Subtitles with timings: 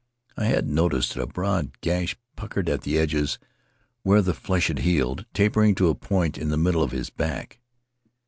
[0.35, 3.37] I had noticed it, a broad gash puckered at the edges
[4.01, 7.59] where the flesh had healed, tapering to a point in the middle of his back.